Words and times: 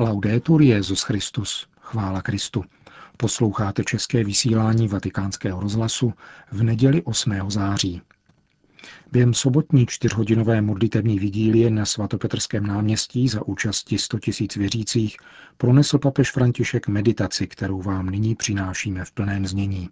Laudetur 0.00 0.62
Jezus 0.62 1.02
Christus, 1.02 1.66
chvála 1.80 2.22
Kristu. 2.22 2.64
Posloucháte 3.16 3.84
české 3.84 4.24
vysílání 4.24 4.88
Vatikánského 4.88 5.60
rozhlasu 5.60 6.12
v 6.52 6.62
neděli 6.62 7.02
8. 7.02 7.50
září. 7.50 8.02
Během 9.12 9.34
sobotní 9.34 9.86
čtyřhodinové 9.86 10.60
modlitevní 10.60 11.18
vigílie 11.18 11.70
na 11.70 11.84
svatopetrském 11.84 12.66
náměstí 12.66 13.28
za 13.28 13.46
účasti 13.46 13.98
100 13.98 14.18
000 14.40 14.48
věřících 14.56 15.16
pronesl 15.56 15.98
papež 15.98 16.30
František 16.30 16.88
meditaci, 16.88 17.46
kterou 17.46 17.82
vám 17.82 18.10
nyní 18.10 18.34
přinášíme 18.34 19.04
v 19.04 19.12
plném 19.12 19.46
znění. 19.46 19.88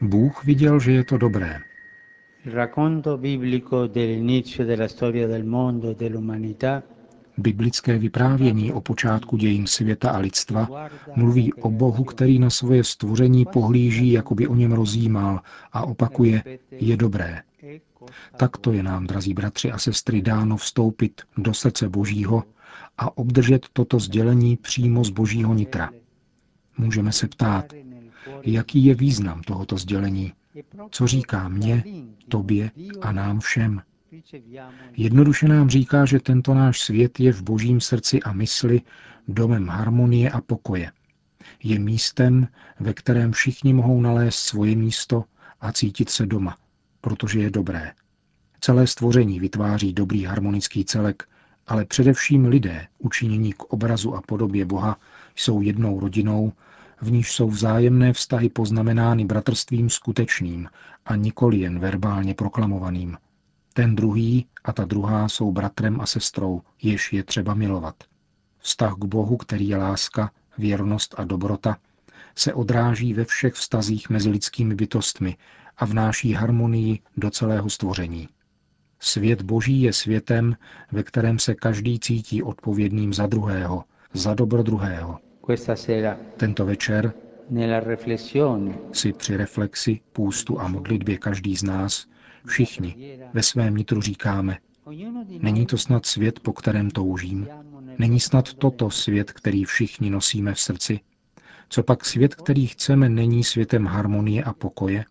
Bůh 0.00 0.44
viděl, 0.44 0.80
že 0.80 0.92
je 0.92 1.04
to 1.04 1.18
dobré. 1.18 1.69
Biblické 7.38 7.98
vyprávění 7.98 8.72
o 8.72 8.80
počátku 8.80 9.36
dějin 9.36 9.66
světa 9.66 10.10
a 10.10 10.18
lidstva 10.18 10.88
mluví 11.16 11.52
o 11.52 11.70
Bohu, 11.70 12.04
který 12.04 12.38
na 12.38 12.50
svoje 12.50 12.84
stvoření 12.84 13.46
pohlíží, 13.52 14.12
jako 14.12 14.34
by 14.34 14.48
o 14.48 14.54
něm 14.54 14.72
rozjímal 14.72 15.40
a 15.72 15.82
opakuje, 15.84 16.42
je 16.70 16.96
dobré. 16.96 17.42
Takto 18.36 18.72
je 18.72 18.82
nám, 18.82 19.06
drazí 19.06 19.34
bratři 19.34 19.70
a 19.72 19.78
sestry, 19.78 20.22
dáno 20.22 20.56
vstoupit 20.56 21.22
do 21.36 21.54
srdce 21.54 21.88
Božího 21.88 22.44
a 22.98 23.18
obdržet 23.18 23.66
toto 23.72 23.98
sdělení 23.98 24.56
přímo 24.56 25.04
z 25.04 25.10
Božího 25.10 25.54
nitra. 25.54 25.90
Můžeme 26.78 27.12
se 27.12 27.28
ptát, 27.28 27.72
jaký 28.42 28.84
je 28.84 28.94
význam 28.94 29.42
tohoto 29.42 29.76
sdělení, 29.76 30.32
co 30.90 31.06
říká 31.06 31.48
mně, 31.48 31.84
tobě 32.30 32.70
a 33.00 33.12
nám 33.12 33.40
všem. 33.40 33.82
Jednoduše 34.96 35.48
nám 35.48 35.70
říká, 35.70 36.04
že 36.04 36.20
tento 36.20 36.54
náš 36.54 36.80
svět 36.80 37.20
je 37.20 37.32
v 37.32 37.42
božím 37.42 37.80
srdci 37.80 38.22
a 38.22 38.32
mysli 38.32 38.80
domem 39.28 39.68
harmonie 39.68 40.30
a 40.30 40.40
pokoje. 40.40 40.92
Je 41.62 41.78
místem, 41.78 42.48
ve 42.80 42.94
kterém 42.94 43.32
všichni 43.32 43.72
mohou 43.72 44.00
nalézt 44.00 44.38
svoje 44.38 44.76
místo 44.76 45.24
a 45.60 45.72
cítit 45.72 46.10
se 46.10 46.26
doma, 46.26 46.58
protože 47.00 47.40
je 47.40 47.50
dobré. 47.50 47.92
Celé 48.60 48.86
stvoření 48.86 49.40
vytváří 49.40 49.92
dobrý 49.92 50.24
harmonický 50.24 50.84
celek, 50.84 51.28
ale 51.66 51.84
především 51.84 52.44
lidé, 52.46 52.86
učinění 52.98 53.52
k 53.52 53.62
obrazu 53.62 54.14
a 54.14 54.22
podobě 54.22 54.64
Boha, 54.64 54.96
jsou 55.36 55.60
jednou 55.60 56.00
rodinou, 56.00 56.52
v 57.00 57.10
níž 57.12 57.32
jsou 57.32 57.48
vzájemné 57.48 58.12
vztahy 58.12 58.48
poznamenány 58.48 59.24
bratrstvím 59.24 59.90
skutečným 59.90 60.68
a 61.06 61.16
nikoli 61.16 61.58
jen 61.58 61.78
verbálně 61.78 62.34
proklamovaným– 62.34 63.16
ten 63.72 63.96
druhý 63.96 64.46
a 64.64 64.72
ta 64.72 64.84
druhá 64.84 65.28
jsou 65.28 65.52
bratrem 65.52 66.00
a 66.00 66.06
sestrou, 66.06 66.62
jež 66.82 67.12
je 67.12 67.24
třeba 67.24 67.54
milovat. 67.54 67.94
Vztah 68.58 68.94
k 68.94 69.04
Bohu, 69.04 69.36
který 69.36 69.68
je 69.68 69.76
láska, 69.76 70.30
věrnost 70.58 71.14
a 71.18 71.24
dobrota, 71.24 71.76
se 72.36 72.54
odráží 72.54 73.14
ve 73.14 73.24
všech 73.24 73.54
vztazích 73.54 74.10
mezi 74.10 74.30
lidskými 74.30 74.74
bytostmi 74.74 75.36
a 75.76 75.84
vnáší 75.84 76.32
harmonii 76.32 76.98
do 77.16 77.30
celého 77.30 77.70
stvoření. 77.70 78.28
Svět 78.98 79.42
Boží 79.42 79.82
je 79.82 79.92
světem, 79.92 80.56
ve 80.92 81.02
kterém 81.02 81.38
se 81.38 81.54
každý 81.54 82.00
cítí 82.00 82.42
odpovědným 82.42 83.14
za 83.14 83.26
druhého, 83.26 83.84
za 84.12 84.34
dobro 84.34 84.62
druhého. 84.62 85.18
Tento 86.36 86.66
večer 86.66 87.12
si 88.92 89.12
při 89.12 89.36
reflexi, 89.36 90.00
půstu 90.12 90.60
a 90.60 90.68
modlitbě 90.68 91.18
každý 91.18 91.56
z 91.56 91.62
nás 91.62 92.06
Všichni 92.46 93.18
ve 93.32 93.42
svém 93.42 93.76
nitru 93.76 94.00
říkáme, 94.00 94.58
není 95.38 95.66
to 95.66 95.78
snad 95.78 96.06
svět, 96.06 96.40
po 96.40 96.52
kterém 96.52 96.90
toužím? 96.90 97.48
Není 97.98 98.20
snad 98.20 98.54
toto 98.54 98.90
svět, 98.90 99.32
který 99.32 99.64
všichni 99.64 100.10
nosíme 100.10 100.54
v 100.54 100.60
srdci? 100.60 101.00
Co 101.68 101.82
pak 101.82 102.04
svět, 102.04 102.34
který 102.34 102.66
chceme, 102.66 103.08
není 103.08 103.44
světem 103.44 103.86
harmonie 103.86 104.44
a 104.44 104.52
pokoje? 104.52 105.04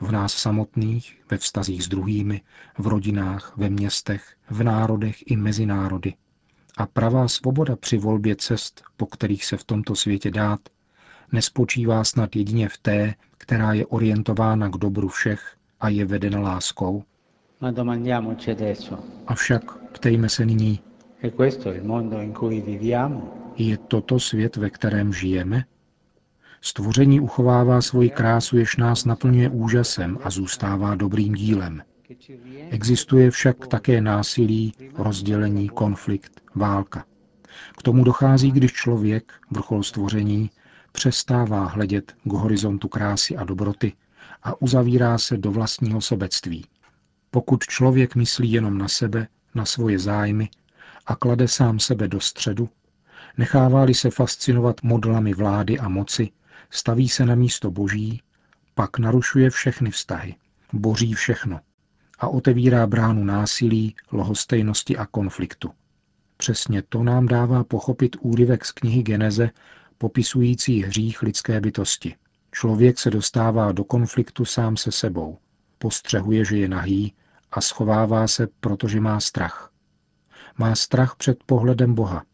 V 0.00 0.12
nás 0.12 0.34
samotných, 0.34 1.22
ve 1.30 1.38
vztazích 1.38 1.84
s 1.84 1.88
druhými, 1.88 2.40
v 2.78 2.86
rodinách, 2.86 3.56
ve 3.56 3.70
městech, 3.70 4.36
v 4.50 4.62
národech 4.62 5.30
i 5.30 5.36
mezi 5.36 5.66
národy. 5.66 6.14
A 6.76 6.86
pravá 6.86 7.28
svoboda 7.28 7.76
při 7.76 7.98
volbě 7.98 8.36
cest, 8.36 8.82
po 8.96 9.06
kterých 9.06 9.44
se 9.44 9.56
v 9.56 9.64
tomto 9.64 9.94
světě 9.94 10.30
dát, 10.30 10.60
nespočívá 11.32 12.04
snad 12.04 12.36
jedině 12.36 12.68
v 12.68 12.78
té, 12.78 13.14
která 13.38 13.72
je 13.72 13.86
orientována 13.86 14.68
k 14.68 14.76
dobru 14.76 15.08
všech, 15.08 15.56
a 15.80 15.88
je 15.88 16.04
veden 16.04 16.38
láskou? 16.38 17.04
Avšak 19.26 19.78
ptejme 19.92 20.28
se 20.28 20.46
nyní, 20.46 20.80
je 23.56 23.78
toto 23.78 24.20
svět, 24.20 24.56
ve 24.56 24.70
kterém 24.70 25.12
žijeme? 25.12 25.64
Stvoření 26.60 27.20
uchovává 27.20 27.82
svoji 27.82 28.10
krásu, 28.10 28.56
jež 28.56 28.76
nás 28.76 29.04
naplňuje 29.04 29.48
úžasem 29.48 30.18
a 30.22 30.30
zůstává 30.30 30.94
dobrým 30.94 31.34
dílem. 31.34 31.82
Existuje 32.70 33.30
však 33.30 33.66
také 33.66 34.00
násilí, 34.00 34.74
rozdělení, 34.94 35.68
konflikt, 35.68 36.42
válka. 36.54 37.04
K 37.78 37.82
tomu 37.82 38.04
dochází, 38.04 38.50
když 38.50 38.72
člověk, 38.72 39.32
vrchol 39.50 39.82
stvoření, 39.82 40.50
přestává 40.92 41.64
hledět 41.66 42.14
k 42.24 42.32
horizontu 42.32 42.88
krásy 42.88 43.36
a 43.36 43.44
dobroty 43.44 43.92
a 44.42 44.62
uzavírá 44.62 45.18
se 45.18 45.36
do 45.36 45.50
vlastního 45.50 46.00
sobectví. 46.00 46.64
Pokud 47.30 47.64
člověk 47.64 48.14
myslí 48.14 48.52
jenom 48.52 48.78
na 48.78 48.88
sebe, 48.88 49.28
na 49.54 49.64
svoje 49.64 49.98
zájmy 49.98 50.48
a 51.06 51.16
klade 51.16 51.48
sám 51.48 51.78
sebe 51.78 52.08
do 52.08 52.20
středu, 52.20 52.68
nechává-li 53.38 53.94
se 53.94 54.10
fascinovat 54.10 54.82
modlami 54.82 55.34
vlády 55.34 55.78
a 55.78 55.88
moci, 55.88 56.30
staví 56.70 57.08
se 57.08 57.26
na 57.26 57.34
místo 57.34 57.70
boží, 57.70 58.22
pak 58.74 58.98
narušuje 58.98 59.50
všechny 59.50 59.90
vztahy, 59.90 60.34
boří 60.72 61.14
všechno 61.14 61.60
a 62.22 62.28
otevírá 62.28 62.86
bránu 62.86 63.24
násilí, 63.24 63.94
lohostejnosti 64.12 64.96
a 64.96 65.06
konfliktu. 65.06 65.70
Přesně 66.36 66.82
to 66.82 67.02
nám 67.02 67.26
dává 67.26 67.64
pochopit 67.64 68.16
úryvek 68.20 68.64
z 68.64 68.72
knihy 68.72 69.02
Geneze 69.02 69.50
popisující 69.98 70.82
hřích 70.82 71.22
lidské 71.22 71.60
bytosti. 71.60 72.14
Člověk 72.52 72.98
se 72.98 73.10
dostává 73.10 73.72
do 73.72 73.84
konfliktu 73.84 74.44
sám 74.44 74.76
se 74.76 74.92
sebou, 74.92 75.38
postřehuje, 75.78 76.44
že 76.44 76.58
je 76.58 76.68
nahý 76.68 77.14
a 77.52 77.60
schovává 77.60 78.28
se, 78.28 78.48
protože 78.60 79.00
má 79.00 79.20
strach. 79.20 79.72
Má 80.58 80.74
strach 80.74 81.16
před 81.16 81.44
pohledem 81.46 81.94
Boha. 81.94 82.24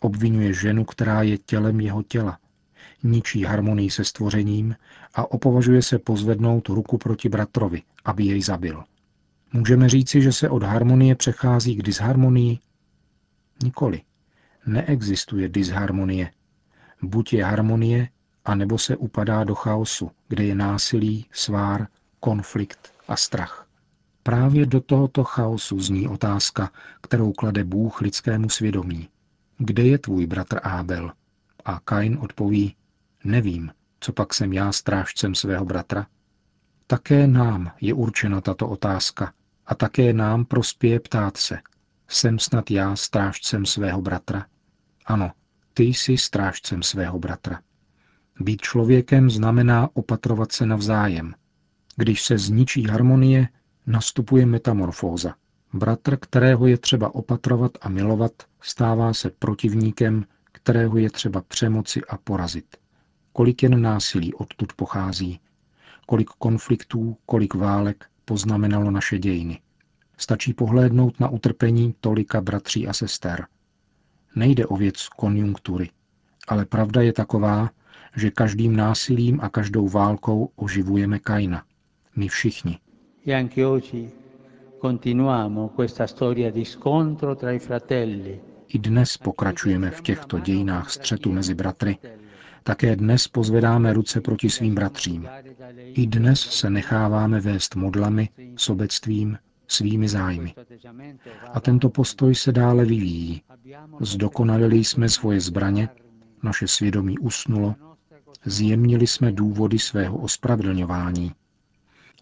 Obvinuje 0.00 0.52
ženu, 0.52 0.84
která 0.84 1.22
je 1.22 1.38
tělem 1.38 1.80
jeho 1.80 2.02
těla. 2.02 2.38
Ničí 3.02 3.44
harmonii 3.44 3.90
se 3.90 4.04
stvořením 4.04 4.76
a 5.14 5.30
opovažuje 5.30 5.82
se 5.82 5.98
pozvednout 5.98 6.68
ruku 6.68 6.98
proti 6.98 7.28
bratrovi, 7.28 7.82
aby 8.04 8.24
jej 8.24 8.42
zabil. 8.42 8.84
Můžeme 9.52 9.88
říci, 9.88 10.22
že 10.22 10.32
se 10.32 10.48
od 10.48 10.62
harmonie 10.62 11.14
přechází 11.14 11.76
k 11.76 11.82
disharmonii? 11.82 12.58
Nikoli. 13.62 14.02
Neexistuje 14.66 15.48
disharmonie. 15.48 16.32
Buď 17.02 17.32
je 17.32 17.44
harmonie, 17.44 18.08
a 18.44 18.54
nebo 18.54 18.78
se 18.78 18.96
upadá 18.96 19.44
do 19.44 19.54
chaosu, 19.54 20.10
kde 20.28 20.44
je 20.44 20.54
násilí, 20.54 21.26
svár, 21.32 21.86
konflikt 22.20 22.92
a 23.08 23.16
strach. 23.16 23.66
Právě 24.22 24.66
do 24.66 24.80
tohoto 24.80 25.24
chaosu 25.24 25.80
zní 25.80 26.08
otázka, 26.08 26.70
kterou 27.02 27.32
klade 27.32 27.64
Bůh 27.64 28.00
lidskému 28.00 28.48
svědomí. 28.48 29.08
Kde 29.58 29.82
je 29.82 29.98
tvůj 29.98 30.26
bratr 30.26 30.60
Ábel? 30.62 31.12
A 31.64 31.80
Kain 31.80 32.18
odpoví, 32.20 32.74
nevím, 33.24 33.70
co 34.00 34.12
pak 34.12 34.34
jsem 34.34 34.52
já 34.52 34.72
strážcem 34.72 35.34
svého 35.34 35.64
bratra? 35.64 36.06
Také 36.86 37.26
nám 37.26 37.72
je 37.80 37.94
určena 37.94 38.40
tato 38.40 38.68
otázka 38.68 39.32
a 39.68 39.74
také 39.74 40.12
nám 40.12 40.44
prospěje 40.44 41.00
ptát 41.00 41.36
se, 41.36 41.58
jsem 42.08 42.38
snad 42.38 42.70
já 42.70 42.96
strážcem 42.96 43.66
svého 43.66 44.02
bratra? 44.02 44.46
Ano, 45.06 45.30
ty 45.74 45.82
jsi 45.82 46.18
strážcem 46.18 46.82
svého 46.82 47.18
bratra. 47.18 47.60
Být 48.40 48.60
člověkem 48.60 49.30
znamená 49.30 49.88
opatrovat 49.94 50.52
se 50.52 50.66
navzájem. 50.66 51.34
Když 51.96 52.22
se 52.22 52.38
zničí 52.38 52.86
harmonie, 52.86 53.48
nastupuje 53.86 54.46
metamorfóza. 54.46 55.34
Bratr, 55.72 56.16
kterého 56.16 56.66
je 56.66 56.78
třeba 56.78 57.14
opatrovat 57.14 57.72
a 57.80 57.88
milovat, 57.88 58.32
stává 58.60 59.14
se 59.14 59.30
protivníkem, 59.30 60.24
kterého 60.52 60.98
je 60.98 61.10
třeba 61.10 61.42
přemoci 61.42 62.00
a 62.08 62.16
porazit. 62.16 62.76
Kolik 63.32 63.62
jen 63.62 63.82
násilí 63.82 64.34
odtud 64.34 64.72
pochází, 64.72 65.40
kolik 66.06 66.30
konfliktů, 66.30 67.16
kolik 67.26 67.54
válek 67.54 68.06
poznamenalo 68.28 68.90
naše 68.90 69.18
dějiny. 69.18 69.60
Stačí 70.18 70.52
pohlédnout 70.52 71.20
na 71.20 71.28
utrpení 71.28 71.94
tolika 72.00 72.40
bratří 72.40 72.88
a 72.88 72.92
sester. 72.92 73.46
Nejde 74.36 74.66
o 74.66 74.76
věc 74.76 75.08
konjunktury, 75.08 75.90
ale 76.48 76.64
pravda 76.64 77.02
je 77.02 77.12
taková, 77.12 77.70
že 78.16 78.30
každým 78.30 78.76
násilím 78.76 79.40
a 79.42 79.48
každou 79.48 79.88
válkou 79.88 80.50
oživujeme 80.56 81.18
Kaina. 81.18 81.62
My 82.16 82.28
všichni. 82.28 82.78
I 88.68 88.78
dnes 88.78 89.16
pokračujeme 89.16 89.90
v 89.90 90.02
těchto 90.02 90.38
dějinách 90.38 90.90
střetu 90.90 91.32
mezi 91.32 91.54
bratry. 91.54 91.98
Také 92.68 92.96
dnes 92.96 93.28
pozvedáme 93.28 93.92
ruce 93.92 94.20
proti 94.20 94.50
svým 94.50 94.74
bratřím. 94.74 95.28
I 95.78 96.06
dnes 96.06 96.40
se 96.40 96.70
necháváme 96.70 97.40
vést 97.40 97.76
modlami, 97.76 98.28
sobectvím, 98.56 99.38
svými 99.68 100.08
zájmy. 100.08 100.54
A 101.52 101.60
tento 101.60 101.88
postoj 101.88 102.34
se 102.34 102.52
dále 102.52 102.84
vyvíjí. 102.84 103.42
Zdokonalili 104.00 104.76
jsme 104.76 105.08
svoje 105.08 105.40
zbraně, 105.40 105.88
naše 106.42 106.68
svědomí 106.68 107.18
usnulo, 107.18 107.74
zjemnili 108.44 109.06
jsme 109.06 109.32
důvody 109.32 109.78
svého 109.78 110.18
ospravedlňování. 110.18 111.32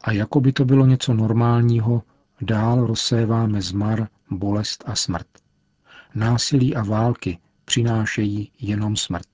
A 0.03 0.13
jako 0.13 0.41
by 0.41 0.53
to 0.53 0.65
bylo 0.65 0.87
něco 0.87 1.15
normálního, 1.15 2.03
dál 2.41 2.87
rozséváme 2.87 3.63
zmar, 3.63 4.09
bolest 4.31 4.85
a 4.87 4.95
smrt. 4.95 5.29
Násilí 6.15 6.77
a 6.77 6.83
války 6.83 7.39
přinášejí 7.65 8.53
jenom 8.61 8.97
smrt. 8.97 9.27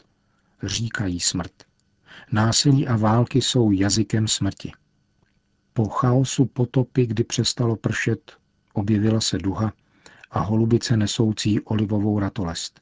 Říkají 0.62 1.20
smrt. 1.20 1.52
Násilí 2.32 2.88
a 2.88 2.96
války 2.96 3.42
jsou 3.42 3.70
jazykem 3.70 4.28
smrti. 4.28 4.72
Po 5.72 5.88
chaosu 5.88 6.46
potopy, 6.46 7.06
kdy 7.06 7.24
přestalo 7.24 7.76
pršet, 7.76 8.32
objevila 8.72 9.20
se 9.20 9.38
duha 9.38 9.72
a 10.30 10.40
holubice 10.40 10.96
nesoucí 10.96 11.60
olivovou 11.60 12.18
ratolest. 12.18 12.80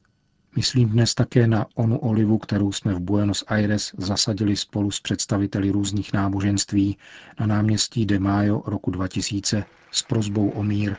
Myslím 0.55 0.89
dnes 0.89 1.15
také 1.15 1.47
na 1.47 1.65
onu 1.75 1.97
olivu, 1.97 2.37
kterou 2.37 2.71
jsme 2.71 2.93
v 2.93 2.99
Buenos 2.99 3.43
Aires 3.47 3.91
zasadili 3.97 4.55
spolu 4.55 4.91
s 4.91 4.99
představiteli 4.99 5.69
různých 5.71 6.13
náboženství 6.13 6.97
na 7.39 7.45
náměstí 7.45 8.05
De 8.05 8.19
Mayo 8.19 8.63
roku 8.65 8.91
2000 8.91 9.63
s 9.91 10.01
prozbou 10.03 10.49
o 10.49 10.63
mír, 10.63 10.95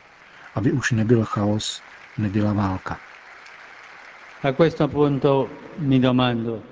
aby 0.55 0.73
už 0.73 0.93
nebyl 0.93 1.25
chaos, 1.25 1.83
nebyla 2.19 2.53
válka. 2.53 3.01
A 4.43 4.53
questo 4.53 4.89
punto 4.89 5.49
mi 5.79 6.01
domando. 6.01 6.72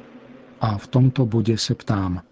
A 0.60 0.78
v 0.78 0.86
tomto 0.86 1.26
bodě 1.26 1.58
se 1.58 1.74
ptám, 1.74 2.22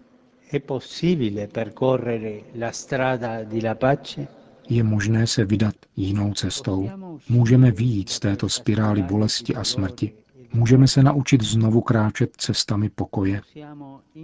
je 4.69 4.83
možné 4.83 5.27
se 5.27 5.45
vydat 5.45 5.75
jinou 5.95 6.33
cestou? 6.33 6.89
Můžeme 7.29 7.71
výjít 7.71 8.09
z 8.09 8.19
této 8.19 8.49
spirály 8.49 9.03
bolesti 9.03 9.55
a 9.55 9.63
smrti? 9.63 10.13
Můžeme 10.53 10.87
se 10.87 11.03
naučit 11.03 11.41
znovu 11.41 11.81
kráčet 11.81 12.31
cestami 12.37 12.89
pokoje? 12.89 13.41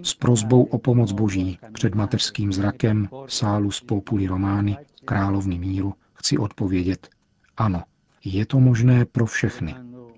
S 0.03 0.13
prozbou 0.13 0.63
o 0.63 0.77
pomoc 0.77 1.11
Boží 1.11 1.59
před 1.73 1.95
mateřským 1.95 2.53
zrakem 2.53 3.09
sálu 3.27 3.71
z 3.71 3.81
Populi 3.81 4.27
Romány, 4.27 4.77
královny 5.05 5.59
míru, 5.59 5.93
chci 6.13 6.37
odpovědět. 6.37 7.09
Ano, 7.57 7.83
je 8.25 8.45
to 8.45 8.59
možné 8.59 9.05
pro 9.05 9.25
všechny. 9.25 9.75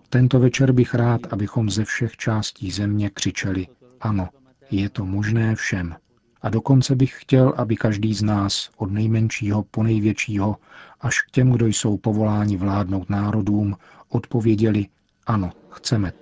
Tento 0.09 0.39
večer 0.39 0.71
bych 0.71 0.93
rád, 0.93 1.33
abychom 1.33 1.69
ze 1.69 1.85
všech 1.85 2.17
částí 2.17 2.71
země 2.71 3.09
křičeli 3.09 3.67
ano, 4.01 4.29
je 4.71 4.89
to 4.89 5.05
možné 5.05 5.55
všem. 5.55 5.95
A 6.41 6.49
dokonce 6.49 6.95
bych 6.95 7.21
chtěl, 7.21 7.53
aby 7.57 7.75
každý 7.75 8.13
z 8.13 8.23
nás, 8.23 8.69
od 8.77 8.91
nejmenšího 8.91 9.63
po 9.63 9.83
největšího, 9.83 10.55
až 11.01 11.21
k 11.21 11.31
těm, 11.31 11.51
kdo 11.51 11.67
jsou 11.67 11.97
povoláni 11.97 12.57
vládnout 12.57 13.09
národům, 13.09 13.75
odpověděli, 14.09 14.85
ano, 15.25 15.51
chceme. 15.69 16.13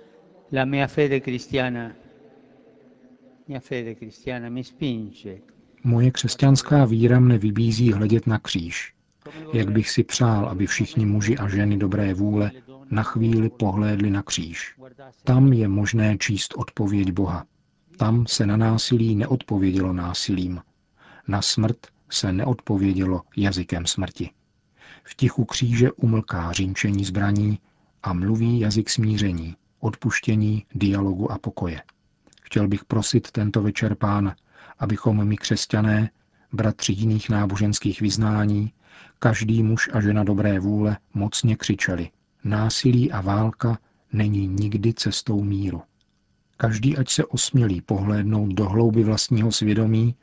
La 0.52 0.64
mia 0.64 0.86
fede 0.86 1.20
cristiana, 1.20 1.92
mia 3.48 3.60
fede 3.60 3.94
cristiana 3.94 4.48
mi 4.48 4.64
spinge. 4.64 5.38
Moje 5.84 6.10
křesťanská 6.10 6.84
víra 6.84 7.20
mne 7.20 7.38
vybízí 7.38 7.92
hledět 7.92 8.26
na 8.26 8.38
kříž. 8.38 8.94
Jak 9.52 9.70
bych 9.70 9.90
si 9.90 10.04
přál, 10.04 10.48
aby 10.48 10.66
všichni 10.66 11.06
muži 11.06 11.38
a 11.38 11.48
ženy 11.48 11.76
dobré 11.76 12.14
vůle 12.14 12.50
na 12.90 13.02
chvíli 13.02 13.48
pohlédli 13.48 14.10
na 14.10 14.22
kříž. 14.22 14.76
Tam 15.24 15.52
je 15.52 15.68
možné 15.68 16.18
číst 16.18 16.54
odpověď 16.56 17.12
Boha. 17.12 17.44
Tam 17.96 18.26
se 18.26 18.46
na 18.46 18.56
násilí 18.56 19.14
neodpovědělo 19.14 19.92
násilím. 19.92 20.60
Na 21.28 21.42
smrt 21.42 21.76
se 22.10 22.32
neodpovědělo 22.32 23.22
jazykem 23.36 23.86
smrti. 23.86 24.30
V 25.04 25.14
tichu 25.14 25.44
kříže 25.44 25.92
umlká 25.92 26.52
řinčení 26.52 27.04
zbraní 27.04 27.58
a 28.02 28.12
mluví 28.12 28.60
jazyk 28.60 28.90
smíření, 28.90 29.56
odpuštění, 29.80 30.64
dialogu 30.74 31.32
a 31.32 31.38
pokoje. 31.38 31.82
Chtěl 32.42 32.68
bych 32.68 32.84
prosit 32.84 33.30
tento 33.30 33.62
večer 33.62 33.94
pána, 33.94 34.36
abychom 34.78 35.24
my 35.24 35.36
křesťané, 35.36 36.10
bratři 36.52 36.92
jiných 36.92 37.28
náboženských 37.30 38.00
vyznání, 38.00 38.72
každý 39.18 39.62
muž 39.62 39.90
a 39.92 40.00
žena 40.00 40.24
dobré 40.24 40.60
vůle 40.60 40.96
mocně 41.14 41.56
křičeli. 41.56 42.10
Násilí 42.46 43.12
a 43.12 43.20
válka 43.20 43.78
není 44.12 44.46
nikdy 44.46 44.94
cestou 44.94 45.42
míru. 45.42 45.82
Každý 46.56 46.96
ať 46.96 47.10
se 47.10 47.24
osmělí 47.24 47.80
pohlédnout 47.80 48.52
do 48.52 48.68
hlouby 48.68 49.04
vlastního 49.04 49.52
svědomí 49.52 50.14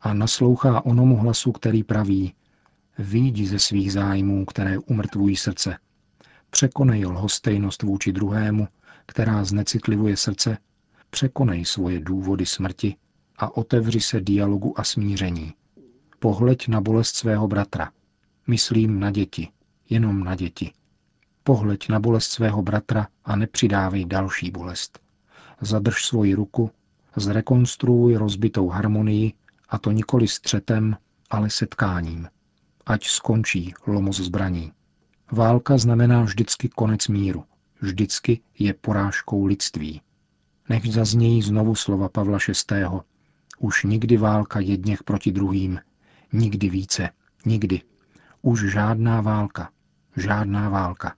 a 0.00 0.14
naslouchá 0.14 0.84
onomu 0.84 1.16
hlasu, 1.16 1.52
který 1.52 1.82
praví 1.84 2.34
Výjdi 2.98 3.46
ze 3.46 3.58
svých 3.58 3.92
zájmů, 3.92 4.44
které 4.44 4.78
umrtvují 4.78 5.36
srdce. 5.36 5.78
Překonej 6.50 7.06
lhostejnost 7.06 7.82
vůči 7.82 8.12
druhému, 8.12 8.68
která 9.06 9.44
znecitlivuje 9.44 10.16
srdce, 10.16 10.58
překonej 11.10 11.64
svoje 11.64 12.00
důvody 12.00 12.46
smrti 12.46 12.96
a 13.36 13.56
otevři 13.56 14.00
se 14.00 14.20
dialogu 14.20 14.80
a 14.80 14.84
smíření. 14.84 15.54
Pohleď 16.18 16.68
na 16.68 16.80
bolest 16.80 17.16
svého 17.16 17.48
bratra. 17.48 17.90
Myslím 18.46 19.00
na 19.00 19.10
děti, 19.10 19.48
jenom 19.90 20.24
na 20.24 20.34
děti. 20.34 20.72
Pohleď 21.44 21.88
na 21.88 22.00
bolest 22.00 22.30
svého 22.30 22.62
bratra 22.62 23.08
a 23.24 23.36
nepřidávej 23.36 24.04
další 24.04 24.50
bolest 24.50 25.04
zadrž 25.60 26.04
svoji 26.04 26.34
ruku, 26.34 26.70
zrekonstruuj 27.16 28.16
rozbitou 28.16 28.68
harmonii, 28.68 29.32
a 29.68 29.78
to 29.78 29.90
nikoli 29.90 30.28
střetem, 30.28 30.96
ale 31.30 31.50
setkáním. 31.50 32.28
Ať 32.86 33.06
skončí 33.06 33.74
lomos 33.86 34.16
zbraní. 34.16 34.72
Válka 35.32 35.78
znamená 35.78 36.22
vždycky 36.22 36.68
konec 36.68 37.08
míru. 37.08 37.44
Vždycky 37.80 38.40
je 38.58 38.74
porážkou 38.74 39.44
lidství. 39.44 40.00
Nech 40.68 40.92
zaznějí 40.92 41.42
znovu 41.42 41.74
slova 41.74 42.08
Pavla 42.08 42.38
VI. 42.48 42.84
Už 43.58 43.84
nikdy 43.84 44.16
válka 44.16 44.60
jedněch 44.60 45.02
proti 45.02 45.32
druhým. 45.32 45.80
Nikdy 46.32 46.68
více. 46.68 47.10
Nikdy. 47.46 47.82
Už 48.42 48.70
žádná 48.72 49.20
válka. 49.20 49.70
Žádná 50.16 50.68
válka. 50.68 51.14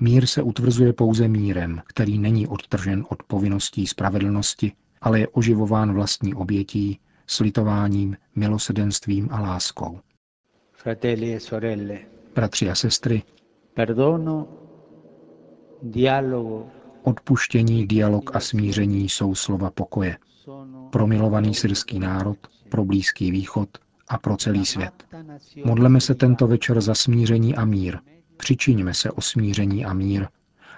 Mír 0.00 0.26
se 0.26 0.42
utvrzuje 0.42 0.92
pouze 0.92 1.28
mírem, 1.28 1.82
který 1.86 2.18
není 2.18 2.46
odtržen 2.46 3.04
od 3.08 3.22
povinností 3.22 3.86
spravedlnosti, 3.86 4.72
ale 5.00 5.20
je 5.20 5.28
oživován 5.28 5.94
vlastní 5.94 6.34
obětí, 6.34 7.00
slitováním, 7.26 8.16
milosedenstvím 8.36 9.28
a 9.30 9.40
láskou. 9.40 10.00
Fratelli 10.72 11.34
e 11.34 11.40
sorelle, 11.40 11.98
Bratři 12.34 12.70
a 12.70 12.74
sestry, 12.74 13.22
perdono, 13.74 14.48
dialogo, 15.82 16.66
odpuštění, 17.02 17.86
dialog 17.86 18.36
a 18.36 18.40
smíření 18.40 19.08
jsou 19.08 19.34
slova 19.34 19.70
pokoje. 19.70 20.16
Pro 20.90 21.06
milovaný 21.06 21.54
syrský 21.54 21.98
národ, 21.98 22.38
pro 22.68 22.84
Blízký 22.84 23.30
východ 23.30 23.68
a 24.08 24.18
pro 24.18 24.36
celý 24.36 24.66
svět. 24.66 25.04
Modleme 25.64 26.00
se 26.00 26.14
tento 26.14 26.46
večer 26.46 26.80
za 26.80 26.94
smíření 26.94 27.54
a 27.56 27.64
mír, 27.64 27.98
Přičiňme 28.38 28.94
se 28.94 29.10
o 29.10 29.20
smíření 29.20 29.84
a 29.84 29.92
mír 29.92 30.26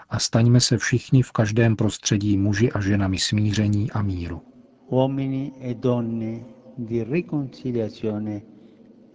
a 0.09 0.19
staňme 0.19 0.61
se 0.61 0.79
všichni 0.79 1.23
v 1.23 1.33
každém 1.33 1.76
prostředí 1.76 2.38
muži 2.38 2.73
a 2.73 2.81
ženami 2.81 3.19
smíření 3.19 3.90
a 3.90 4.02
míru. 4.02 4.43
uomini 4.88 5.52
e 5.61 5.75
donne 5.75 6.45
di 6.79 7.05
riconciliazione 7.05 8.43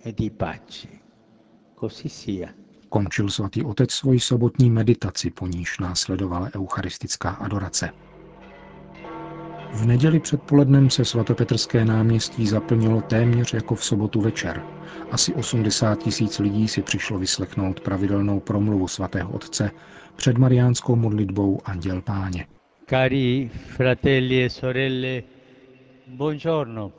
e 0.05 0.11
di 0.11 0.29
pace. 0.29 0.87
Così 1.79 2.09
sia. 2.09 2.49
Končil 2.89 3.29
svatý 3.29 3.63
otec 3.63 3.91
svoji 3.91 4.19
sobotní 4.19 4.69
meditaci, 4.69 5.29
po 5.31 5.47
níž 5.47 5.79
následovala 5.79 6.49
eucharistická 6.55 7.29
adorace. 7.29 7.89
V 9.73 9.85
neděli 9.85 10.19
předpolednem 10.19 10.89
se 10.89 11.05
svatopetrské 11.05 11.85
náměstí 11.85 12.47
zaplnilo 12.47 13.01
téměř 13.01 13.53
jako 13.53 13.75
v 13.75 13.85
sobotu 13.85 14.21
večer. 14.21 14.63
Asi 15.11 15.33
80 15.33 16.03
tisíc 16.03 16.39
lidí 16.39 16.67
si 16.67 16.81
přišlo 16.81 17.19
vyslechnout 17.19 17.79
pravidelnou 17.79 18.39
promluvu 18.39 18.87
svatého 18.87 19.31
otce 19.31 19.71
před 20.15 20.37
mariánskou 20.37 20.95
modlitbou 20.95 21.59
Anděl 21.65 22.01
Páně. 22.01 22.45
Cari 22.89 23.49
fratelli 23.77 24.43
e 24.43 24.49
sorelle, 24.49 25.23
buongiorno. 26.07 26.91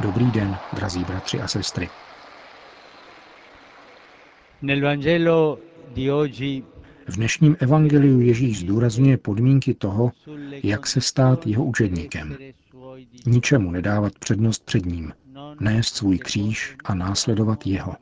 Dobrý 0.00 0.30
den, 0.30 0.56
drazí 0.72 1.04
bratři 1.04 1.40
a 1.40 1.48
sestry. 1.48 1.88
Nel 4.62 4.80
Vangelo 4.80 5.58
di 5.94 6.10
oggi 6.12 6.64
V 7.10 7.16
dnešním 7.16 7.56
evangeliu 7.60 8.20
Ježíš 8.20 8.60
zdůrazňuje 8.60 9.16
podmínky 9.16 9.74
toho, 9.74 10.12
jak 10.62 10.86
se 10.86 11.00
stát 11.00 11.46
jeho 11.46 11.64
učedníkem. 11.64 12.36
Ničemu 13.26 13.70
nedávat 13.70 14.18
přednost 14.18 14.64
před 14.64 14.86
ním, 14.86 15.12
nést 15.60 15.96
svůj 15.96 16.18
kříž 16.18 16.76
a 16.84 16.94
následovat 16.94 17.66
jeho. 17.66 17.94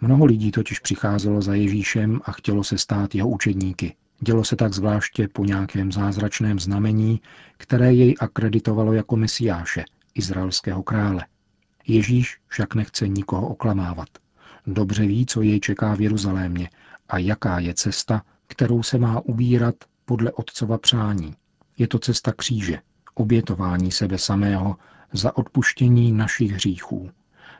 Mnoho 0.00 0.24
lidí 0.24 0.50
totiž 0.50 0.78
přicházelo 0.78 1.42
za 1.42 1.54
Ježíšem 1.54 2.20
a 2.24 2.32
chtělo 2.32 2.64
se 2.64 2.78
stát 2.78 3.14
jeho 3.14 3.28
učedníky. 3.28 3.94
Dělo 4.20 4.44
se 4.44 4.56
tak 4.56 4.72
zvláště 4.74 5.28
po 5.28 5.44
nějakém 5.44 5.92
zázračném 5.92 6.58
znamení, 6.58 7.20
které 7.56 7.94
jej 7.94 8.14
akreditovalo 8.20 8.92
jako 8.92 9.16
mesiáše, 9.16 9.84
izraelského 10.14 10.82
krále. 10.82 11.26
Ježíš 11.86 12.38
však 12.46 12.74
nechce 12.74 13.08
nikoho 13.08 13.48
oklamávat. 13.48 14.08
Dobře 14.66 15.06
ví, 15.06 15.26
co 15.26 15.42
jej 15.42 15.60
čeká 15.60 15.94
v 15.94 16.00
Jeruzalémě 16.00 16.70
a 17.10 17.18
jaká 17.18 17.58
je 17.58 17.74
cesta, 17.74 18.22
kterou 18.46 18.82
se 18.82 18.98
má 18.98 19.20
ubírat 19.20 19.74
podle 20.04 20.32
otcova 20.32 20.78
přání. 20.78 21.34
Je 21.78 21.88
to 21.88 21.98
cesta 21.98 22.32
kříže, 22.32 22.78
obětování 23.14 23.92
sebe 23.92 24.18
samého 24.18 24.76
za 25.12 25.36
odpuštění 25.36 26.12
našich 26.12 26.52
hříchů. 26.52 27.10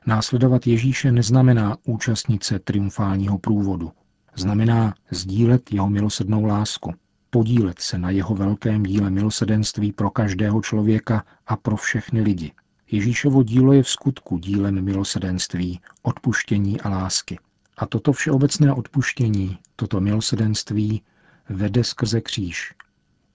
Následovat 0.07 0.67
Ježíše 0.67 1.13
neznamená 1.13 1.77
účastnit 1.85 2.45
se 2.45 2.59
triumfálního 2.59 3.39
průvodu. 3.39 3.93
Znamená 4.37 4.95
sdílet 5.11 5.73
jeho 5.73 5.91
milosednou 5.91 6.45
lásku, 6.45 6.95
podílet 7.31 7.79
se 7.79 7.99
na 7.99 8.11
jeho 8.11 8.35
velkém 8.35 8.83
díle 8.83 9.11
milosedenství 9.11 9.93
pro 9.93 10.11
každého 10.11 10.63
člověka 10.63 11.25
a 11.47 11.57
pro 11.57 11.77
všechny 11.77 12.21
lidi. 12.21 12.53
Ježíšovo 12.91 13.43
dílo 13.43 13.73
je 13.73 13.83
v 13.83 13.89
skutku 13.89 14.39
dílem 14.39 14.85
milosedenství, 14.85 15.81
odpuštění 16.03 16.81
a 16.81 16.89
lásky. 16.89 17.39
A 17.81 17.87
toto 17.87 18.13
všeobecné 18.13 18.73
odpuštění, 18.73 19.59
toto 19.77 20.01
milosedenství 20.01 21.03
vede 21.49 21.85
skrze 21.85 22.21
kříž. 22.21 22.75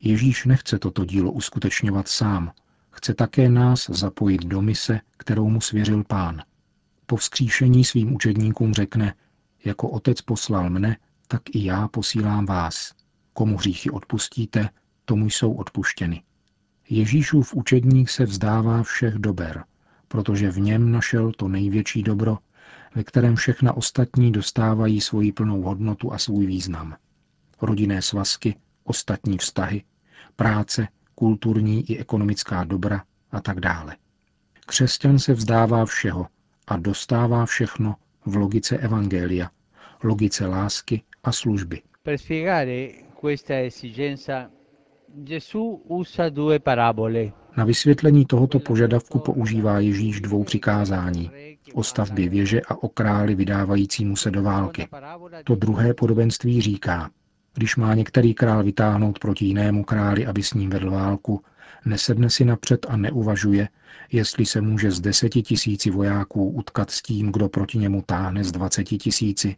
Ježíš 0.01 0.45
nechce 0.45 0.79
toto 0.79 1.05
dílo 1.05 1.31
uskutečňovat 1.31 2.07
sám, 2.07 2.51
chce 2.91 3.13
také 3.13 3.49
nás 3.49 3.89
zapojit 3.89 4.45
do 4.45 4.61
mise, 4.61 5.01
kterou 5.17 5.49
mu 5.49 5.61
svěřil 5.61 6.03
pán. 6.03 6.41
Po 7.05 7.15
vzkříšení 7.15 7.83
svým 7.85 8.15
učedníkům 8.15 8.73
řekne, 8.73 9.13
jako 9.65 9.89
otec 9.89 10.21
poslal 10.21 10.69
mne, 10.69 10.97
tak 11.27 11.41
i 11.53 11.65
já 11.65 11.87
posílám 11.87 12.45
vás. 12.45 12.93
Komu 13.33 13.57
hříchy 13.57 13.89
odpustíte, 13.89 14.69
tomu 15.05 15.25
jsou 15.25 15.53
odpuštěny. 15.53 16.23
Ježíšův 16.89 17.53
učedník 17.53 18.09
se 18.09 18.25
vzdává 18.25 18.83
všech 18.83 19.13
dober, 19.13 19.63
protože 20.07 20.51
v 20.51 20.59
něm 20.59 20.91
našel 20.91 21.31
to 21.31 21.47
největší 21.47 22.03
dobro, 22.03 22.37
ve 22.95 23.03
kterém 23.03 23.35
všechna 23.35 23.77
ostatní 23.77 24.31
dostávají 24.31 25.01
svoji 25.01 25.31
plnou 25.31 25.61
hodnotu 25.61 26.13
a 26.13 26.17
svůj 26.17 26.45
význam. 26.45 26.95
Rodinné 27.61 28.01
svazky, 28.01 28.55
ostatní 28.83 29.37
vztahy, 29.37 29.83
práce, 30.35 30.87
kulturní 31.15 31.91
i 31.91 31.97
ekonomická 31.97 32.63
dobra 32.63 33.03
a 33.31 33.41
tak 33.41 33.59
dále. 33.59 33.95
Křesťan 34.65 35.19
se 35.19 35.33
vzdává 35.33 35.85
všeho 35.85 36.27
a 36.67 36.77
dostává 36.77 37.45
všechno 37.45 37.95
v 38.25 38.35
logice 38.35 38.77
evangelia, 38.77 39.49
logice 40.03 40.47
lásky 40.47 41.03
a 41.23 41.31
služby. 41.31 41.81
Per 42.03 42.17
spiegare 42.17 42.87
questa 43.21 43.53
esigenza 43.53 44.49
Gesù 45.23 45.81
usa 45.87 46.29
due 46.29 46.59
parabole. 46.59 47.31
Na 47.57 47.65
vysvětlení 47.65 48.25
tohoto 48.25 48.59
požadavku 48.59 49.19
používá 49.19 49.79
Ježíš 49.79 50.21
dvou 50.21 50.43
přikázání 50.43 51.31
o 51.75 51.84
stavbě 51.84 52.29
věže 52.29 52.62
a 52.62 52.84
o 52.84 52.89
králi 52.89 53.36
vydávajícímu 53.36 54.15
se 54.15 54.32
do 54.32 54.44
války. 54.44 54.88
To 55.44 55.55
druhé 55.55 55.94
podobenství 55.94 56.62
říká, 56.62 57.10
když 57.53 57.75
má 57.75 57.94
některý 57.94 58.34
král 58.34 58.63
vytáhnout 58.63 59.20
proti 59.20 59.46
jinému 59.46 59.84
králi, 59.84 60.25
aby 60.25 60.44
s 60.44 60.53
ním 60.53 60.70
vedl 60.70 60.91
válku, 60.91 61.41
nesedne 61.86 62.29
si 62.29 62.46
napřed 62.46 62.86
a 62.89 62.98
neuvažuje, 62.98 63.70
jestli 64.12 64.46
se 64.46 64.62
může 64.62 64.91
z 64.91 65.00
deseti 65.00 65.41
tisíci 65.41 65.89
vojáků 65.89 66.50
utkat 66.50 66.91
s 66.91 67.01
tím, 67.01 67.32
kdo 67.32 67.50
proti 67.50 67.77
němu 67.77 68.01
táhne 68.05 68.44
z 68.44 68.51
dvaceti 68.51 68.98
tisíci. 68.98 69.55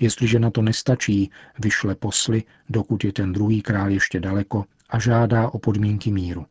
Jestliže 0.00 0.38
na 0.38 0.50
to 0.50 0.62
nestačí, 0.62 1.30
vyšle 1.58 1.94
posly, 1.94 2.42
dokud 2.68 3.04
je 3.04 3.12
ten 3.12 3.32
druhý 3.32 3.62
král 3.62 3.90
ještě 3.90 4.20
daleko 4.20 4.64
a 4.90 4.98
žádá 4.98 5.48
o 5.48 5.58
podmínky 5.58 6.10
míru. 6.10 6.46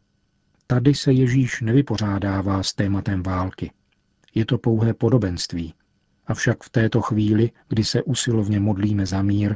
Tady 0.67 0.95
se 0.95 1.13
Ježíš 1.13 1.61
nevypořádává 1.61 2.63
s 2.63 2.73
tématem 2.73 3.23
války. 3.23 3.71
Je 4.35 4.45
to 4.45 4.57
pouhé 4.57 4.93
podobenství. 4.93 5.73
Avšak 6.27 6.63
v 6.63 6.69
této 6.69 7.01
chvíli, 7.01 7.51
kdy 7.69 7.83
se 7.83 8.03
usilovně 8.03 8.59
modlíme 8.59 9.05
za 9.05 9.21
mír, 9.21 9.55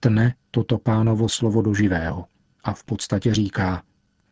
tne 0.00 0.34
toto 0.50 0.78
pánovo 0.78 1.28
slovo 1.28 1.62
do 1.62 1.74
živého 1.74 2.26
a 2.64 2.72
v 2.74 2.84
podstatě 2.84 3.34
říká, 3.34 3.82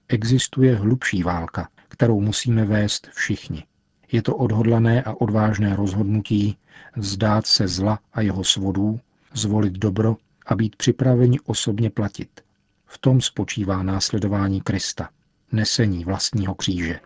existuje 0.09 0.77
hlubší 0.77 1.23
válka, 1.23 1.69
kterou 1.89 2.21
musíme 2.21 2.65
vést 2.65 3.09
všichni. 3.13 3.65
Je 4.13 4.23
to 4.23 4.37
odhodlané 4.37 5.03
a 5.03 5.15
odvážné 5.21 5.77
rozhodnutí 5.77 6.57
vzdát 6.97 7.47
se 7.47 7.69
zla 7.69 7.99
a 8.13 8.21
jeho 8.21 8.45
svodů, 8.45 9.01
zvolit 9.35 9.73
dobro 9.73 10.17
a 10.47 10.55
být 10.55 10.77
připraveni 10.77 11.41
osobně 11.41 11.91
platit. 11.91 12.41
V 12.87 12.99
tom 12.99 13.21
spočívá 13.21 13.83
následování 13.83 14.61
Krista, 14.61 15.09
nesení 15.53 16.05
vlastního 16.05 16.55
kříže. 16.55 17.01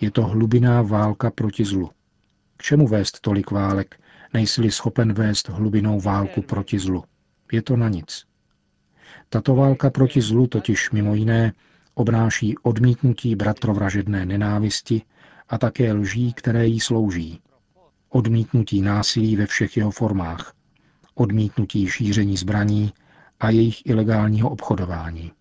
Je 0.00 0.10
to 0.10 0.22
hlubiná 0.22 0.82
válka 0.82 1.30
proti 1.30 1.64
zlu. 1.64 1.90
K 2.56 2.62
čemu 2.62 2.88
vést 2.88 3.20
tolik 3.20 3.50
válek, 3.50 4.00
nejsi 4.34 4.70
schopen 4.70 5.12
vést 5.12 5.48
hlubinou 5.48 6.00
válku 6.00 6.42
proti 6.42 6.78
zlu? 6.78 7.04
Je 7.52 7.62
to 7.62 7.76
na 7.76 7.88
nic. 7.88 8.24
Tato 9.28 9.54
válka 9.54 9.90
proti 9.90 10.20
zlu 10.20 10.46
totiž 10.46 10.90
mimo 10.90 11.14
jiné 11.14 11.52
obnáší 11.94 12.58
odmítnutí 12.58 13.36
bratrovražedné 13.36 14.26
nenávisti 14.26 15.02
a 15.48 15.58
také 15.58 15.92
lží, 15.92 16.32
které 16.32 16.66
jí 16.66 16.80
slouží. 16.80 17.40
Odmítnutí 18.08 18.80
násilí 18.80 19.36
ve 19.36 19.46
všech 19.46 19.76
jeho 19.76 19.90
formách, 19.90 20.52
odmítnutí 21.14 21.88
šíření 21.88 22.36
zbraní 22.36 22.92
a 23.40 23.50
jejich 23.50 23.86
ilegálního 23.86 24.50
obchodování. 24.50 25.32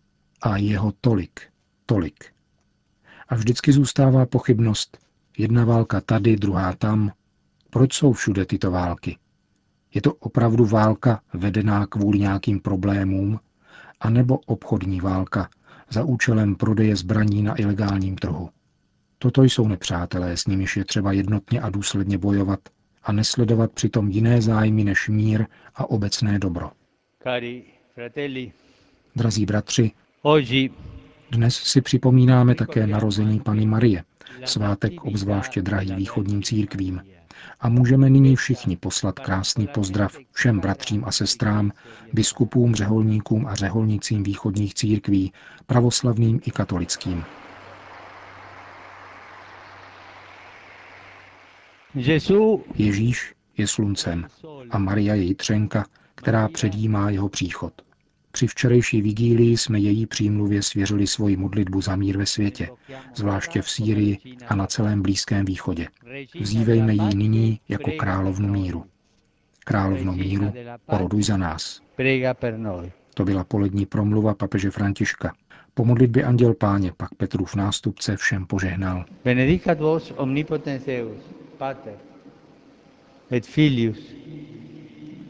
A 0.42 0.58
jeho 0.58 0.94
tolik, 1.02 1.42
tolik. 1.86 2.35
A 3.30 3.36
vždycky 3.36 3.72
zůstává 3.72 4.26
pochybnost, 4.26 4.98
jedna 5.38 5.66
válka 5.66 6.02
tady, 6.02 6.36
druhá 6.36 6.74
tam. 6.74 7.12
Proč 7.70 7.94
jsou 7.94 8.14
všude 8.14 8.46
tyto 8.46 8.72
války? 8.72 9.18
Je 9.94 10.02
to 10.02 10.14
opravdu 10.14 10.66
válka 10.66 11.22
vedená 11.34 11.88
kvůli 11.88 12.20
nějakým 12.20 12.60
problémům, 12.60 13.40
anebo 14.00 14.38
obchodní 14.38 15.02
válka 15.02 15.50
za 15.90 16.04
účelem 16.04 16.56
prodeje 16.56 16.96
zbraní 16.96 17.44
na 17.44 17.62
ilegálním 17.62 18.16
trhu. 18.16 18.50
Toto 19.18 19.44
jsou 19.44 19.68
nepřátelé, 19.68 20.38
s 20.38 20.48
nimiž 20.48 20.78
je 20.78 20.86
třeba 20.86 21.12
jednotně 21.12 21.62
a 21.62 21.70
důsledně 21.70 22.18
bojovat 22.18 22.60
a 23.04 23.12
nesledovat 23.12 23.72
přitom 23.72 24.10
jiné 24.10 24.42
zájmy 24.42 24.84
než 24.84 25.10
mír 25.10 25.46
a 25.76 25.90
obecné 25.90 26.40
dobro. 26.40 26.72
Cari 27.24 27.64
fratelli, 27.94 28.52
Drazí 29.16 29.46
bratři, 29.46 29.92
oggi 30.22 30.72
dnes 31.32 31.56
si 31.56 31.82
připomínáme 31.82 32.56
také 32.56 32.88
narození 32.88 33.40
Pany 33.40 33.66
Marie, 33.66 34.04
svátek 34.46 35.04
obzvláště 35.04 35.62
drahý 35.62 35.96
východním 35.96 36.44
církvím. 36.44 37.02
A 37.60 37.70
můžeme 37.70 38.10
nyní 38.10 38.36
všichni 38.36 38.78
poslat 38.78 39.20
krásný 39.20 39.68
pozdrav 39.68 40.18
všem 40.32 40.60
bratřím 40.60 41.06
a 41.06 41.12
sestrám, 41.12 41.72
biskupům, 42.14 42.76
řeholníkům 42.76 43.48
a 43.48 43.56
řeholnicím 43.56 44.24
východních 44.24 44.74
církví, 44.74 45.34
pravoslavným 45.66 46.40
i 46.46 46.52
katolickým. 46.52 47.24
Ježíš 52.76 53.34
je 53.58 53.68
sluncem 53.68 54.28
a 54.70 54.78
Maria 54.78 55.16
je 55.16 55.24
jitřenka, 55.24 55.86
která 56.16 56.48
předjímá 56.48 57.10
jeho 57.10 57.30
příchod. 57.30 57.85
Při 58.36 58.48
včerejší 58.48 59.02
vigílii 59.02 59.58
jsme 59.58 59.80
její 59.80 60.06
přímluvě 60.06 60.64
svěřili 60.64 61.08
svoji 61.08 61.38
modlitbu 61.38 61.82
za 61.82 61.96
mír 61.96 62.18
ve 62.18 62.26
světě, 62.26 62.70
zvláště 63.16 63.62
v 63.62 63.70
Sýrii 63.70 64.18
a 64.48 64.56
na 64.56 64.68
celém 64.68 65.02
Blízkém 65.02 65.46
východě. 65.46 65.88
Vzívejme 66.40 66.94
ji 66.94 67.16
nyní 67.16 67.60
jako 67.70 67.92
královnu 67.92 68.48
míru. 68.48 68.86
Královno 69.66 70.14
míru, 70.14 70.54
oroduj 70.86 71.24
za 71.24 71.38
nás. 71.38 71.82
To 73.14 73.26
byla 73.26 73.44
polední 73.44 73.86
promluva 73.86 74.34
papeže 74.34 74.72
Františka. 74.72 75.34
Po 75.74 75.86
modlitbě 75.86 76.24
Anděl 76.24 76.54
Páně 76.54 76.92
pak 76.98 77.16
Petrův 77.16 77.56
nástupce 77.56 78.18
všem 78.18 78.46
požehnal. 78.46 79.06
Benedicat 79.24 79.80
vos 79.80 80.14
omnipotens 80.18 80.86
Deus, 80.86 81.18
Pater, 81.58 81.94
et 83.32 83.46
Filius, 83.46 83.98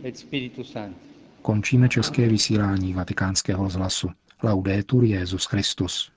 et 0.04 0.18
Spiritus 0.18 0.72
Sanctus. 0.72 1.05
Končíme 1.46 1.90
české 1.90 2.28
vysílání 2.28 2.94
vatikánského 2.94 3.70
zhlasu. 3.70 4.10
Laudetur 4.44 5.04
Jezus 5.04 5.46
Christus. 5.46 6.12